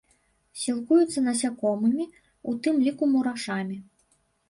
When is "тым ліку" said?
2.67-3.13